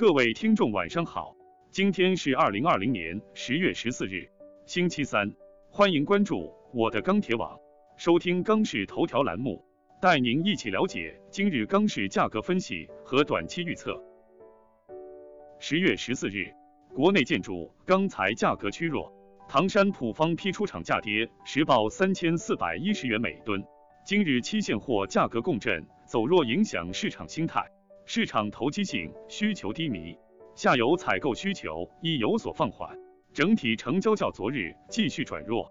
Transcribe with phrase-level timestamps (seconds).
[0.00, 1.36] 各位听众晚上好，
[1.70, 4.26] 今天是二零二零年十月十四日，
[4.64, 5.30] 星期三，
[5.70, 7.54] 欢迎关注我的钢铁网，
[7.98, 9.62] 收听钢市头条栏目，
[10.00, 14.02] 带您一起了解今日钢市价格分析和短期预测。
[15.58, 16.50] 十月十四日，
[16.94, 19.12] 国内建筑钢材价格趋弱，
[19.50, 23.62] 唐山普方批出厂价跌，实报三千四百一十元每吨。
[24.06, 27.70] 今日期现货价格共振走弱，影响市场心态。
[28.12, 30.18] 市场投机性需求低迷，
[30.56, 32.98] 下游采购需求亦有所放缓，
[33.32, 35.70] 整体成交较昨日继续转弱。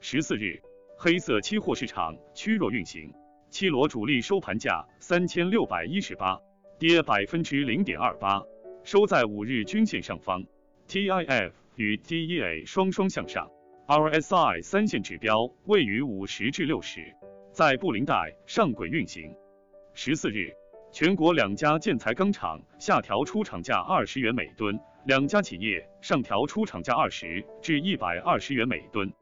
[0.00, 0.60] 十四日，
[0.98, 3.10] 黑色期货市场趋弱运行，
[3.48, 6.38] 七螺主力收盘价三千六百一十八，
[6.78, 8.42] 跌百分之零点二八，
[8.82, 10.44] 收在五日均线上方。
[10.86, 13.50] TIF 与 DEA 双双向上
[13.86, 17.16] ，RSI 三线指标位于五十至六十，
[17.52, 19.34] 在布林带上轨运行。
[19.94, 20.54] 十四日。
[20.94, 29.12] 全国两家建材钢厂下调出厂价二十元每吨，两家企业上调出厂价二十至一百二十元每吨。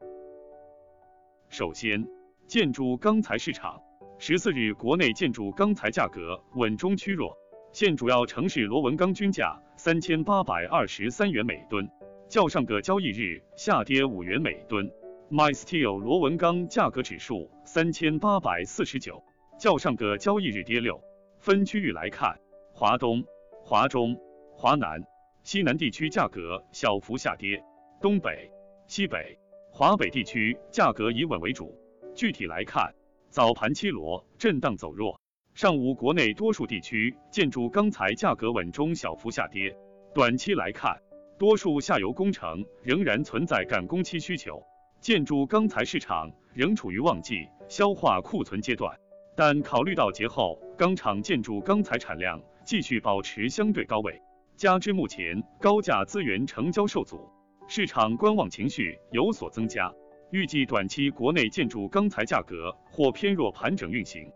[1.49, 2.07] 首先，
[2.45, 3.81] 建筑钢材市场，
[4.19, 7.35] 十四日国内建筑钢材价格稳中趋弱，
[7.71, 11.89] 现主要城市螺纹钢均价三千八百二十三元每吨，
[12.29, 14.87] 较上个交易日下跌五元每吨。
[15.31, 19.23] MySteel 螺纹钢价格指数三千八百四十九，
[19.59, 21.01] 较上个交易日跌六。
[21.43, 22.39] 分区域来看，
[22.71, 23.21] 华东、
[23.65, 24.17] 华中、
[24.55, 25.03] 华南、
[25.43, 27.61] 西南地区价格小幅下跌，
[27.99, 28.49] 东北、
[28.87, 29.37] 西北、
[29.69, 31.77] 华北地区价格以稳为主。
[32.15, 32.95] 具体来看，
[33.29, 35.19] 早盘七螺震荡走弱，
[35.53, 39.75] 上午国内多数地区建筑钢材价格稳中小幅下跌。
[40.13, 40.97] 短期来看，
[41.37, 44.63] 多数下游工程仍然存在赶工期需求，
[45.01, 48.97] 建筑钢材市场仍处于旺季消化库存阶段。
[49.35, 54.21] 但考虑到节后钢厂建筑钢材产量继续保持相对高位，
[54.55, 57.29] 加之目前高价资源成交受阻，
[57.67, 59.91] 市场观望情绪有所增加，
[60.31, 64.31] 预计短期国内建筑钢材价格或偏弱盘整运行。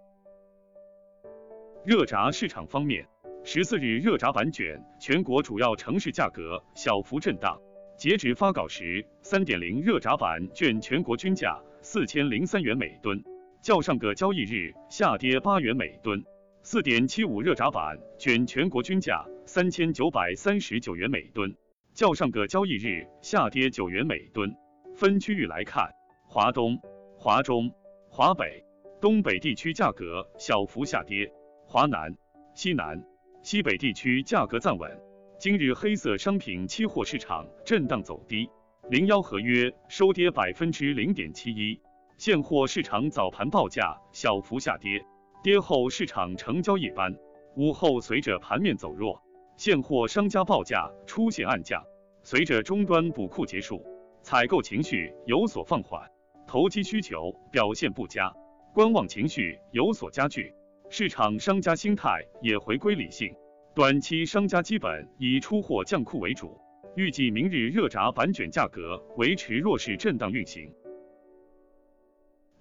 [1.85, 3.07] 热轧市场方面，
[3.43, 7.57] 十四日热轧板卷全国主要城市价格小幅震荡，
[7.97, 13.23] 截止发稿时，三点零热轧板卷全国均价四千零三元每吨。
[13.67, 16.23] 较上个交易日下跌八元每吨，
[16.63, 21.53] 四点七五热轧板卷全国均价三千九百三十九元每吨，
[21.93, 24.55] 较上个交易日下跌九元每吨。
[24.95, 25.85] 分区域来看，
[26.29, 26.79] 华东、
[27.17, 27.69] 华中、
[28.09, 28.63] 华北、
[29.01, 31.29] 东北地区价格小幅下跌，
[31.65, 32.15] 华南、
[32.55, 33.03] 西南、
[33.43, 34.89] 西北地区价格暂稳。
[35.37, 38.47] 今日黑色商品期货市场震荡走低，
[38.89, 41.77] 零幺合约收跌百分之零点七一。
[42.17, 45.05] 现货市场早盘报价小幅下跌，
[45.43, 47.15] 跌后市场成交一般。
[47.55, 49.21] 午后随着盘面走弱，
[49.55, 51.83] 现货商家报价出现暗降。
[52.23, 53.85] 随着终端补库结束，
[54.23, 56.09] 采购情绪有所放缓，
[56.47, 58.33] 投机需求表现不佳，
[58.73, 60.51] 观望情绪有所加剧，
[60.89, 63.31] 市场商家心态也回归理性。
[63.75, 66.59] 短期商家基本以出货降库为主，
[66.95, 70.67] 预计明日热轧板卷价格维持弱势震荡运行。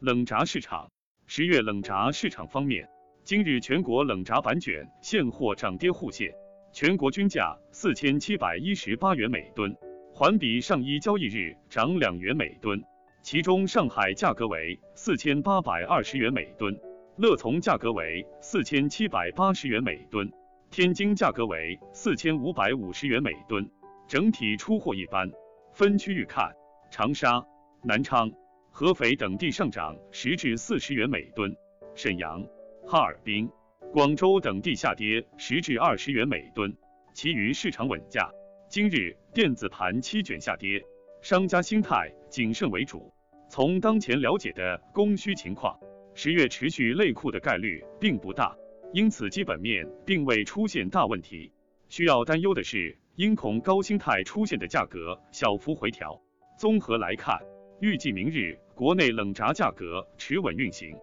[0.01, 0.91] 冷轧市场，
[1.27, 2.87] 十月冷轧市场方面，
[3.25, 6.35] 今日全国冷轧板卷现货涨跌互现，
[6.71, 9.75] 全国均价四千七百一十八元每吨，
[10.13, 12.85] 环比上一交易日涨两元每吨。
[13.23, 16.79] 其中上海价格为四千八百二十元每吨，
[17.17, 20.31] 乐从价格为四千七百八十元每吨，
[20.71, 23.67] 天津价格为四千五百五十元每吨。
[24.07, 25.33] 整体出货一般。
[25.73, 26.53] 分区域看，
[26.91, 27.43] 长沙、
[27.83, 28.31] 南昌。
[28.79, 31.51] 合肥等地上涨十至四十元每吨，
[31.95, 32.47] 沈阳、
[32.87, 33.49] 哈尔滨、
[33.91, 36.77] 广州等地下跌十至二十元每吨，
[37.15, 38.31] 其余市场稳价。
[38.69, 40.85] 今日电子盘期卷下跌，
[41.23, 43.11] 商家心态谨慎为主。
[43.49, 45.75] 从当前了解的供需情况，
[46.13, 48.55] 十月持续内库的概率并不大，
[48.93, 51.51] 因此基本面并未出现大问题。
[51.89, 56.21] 需要担忧的是，因恐高心态出现的价格小幅回调。
[56.59, 57.41] 综合来看。
[57.79, 60.95] 预计明日国内冷轧价格持稳运行。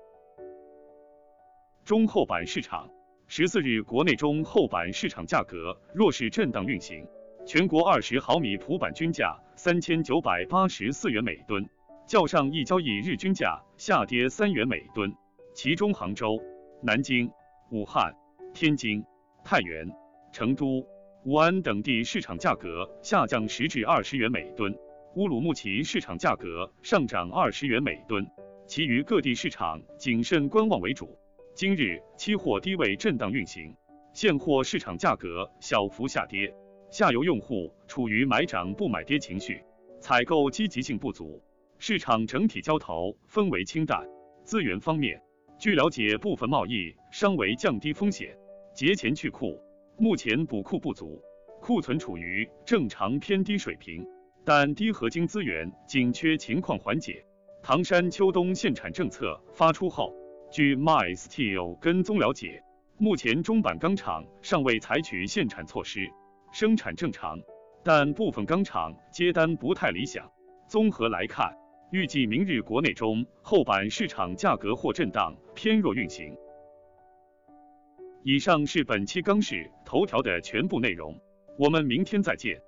[1.83, 2.87] 中厚板市场，
[3.27, 7.03] 十四日国内中厚板市场价格弱势震荡运行，
[7.47, 11.67] 全国二十毫米普板均价三千九百八十四元每吨，
[12.05, 15.11] 较上一交易日均价下跌三元每吨。
[15.55, 16.39] 其中杭州、
[16.83, 17.31] 南京、
[17.71, 18.13] 武汉、
[18.53, 19.03] 天津、
[19.43, 19.89] 太原、
[20.31, 20.85] 成都、
[21.25, 24.77] 武安等地市场价格下降十至二十元每吨。
[25.15, 28.25] 乌鲁木齐市场价格上涨二十元每吨，
[28.65, 31.15] 其余各地市场谨慎观望为主。
[31.53, 33.75] 今日期货低位震荡运行，
[34.11, 36.51] 现货市场价格小幅下跌，
[36.89, 39.63] 下游用户处于买涨不买跌情绪，
[39.99, 41.39] 采购积极性不足，
[41.77, 44.03] 市场整体交投氛围清淡。
[44.43, 45.21] 资源方面，
[45.59, 48.35] 据了解，部分贸易商为降低风险，
[48.73, 49.61] 节前去库，
[49.95, 51.21] 目前补库不足，
[51.61, 54.03] 库存处于正常偏低水平，
[54.45, 57.25] 但低合金资源紧缺情况缓解。
[57.61, 60.13] 唐山秋冬限产政策发出后，
[60.51, 62.61] 据 MySteel 跟踪了解。
[62.97, 66.07] 目前中板钢厂尚未采取限产措施，
[66.51, 67.39] 生产正常，
[67.83, 70.29] 但部分钢厂接单不太理想。
[70.67, 71.57] 综合来看，
[71.91, 76.35] 预计明日国内中厚板市场价格或震荡偏弱运行。
[78.23, 81.19] 以上是本期钢市头条的全部内容，
[81.57, 82.61] 我们明天再见。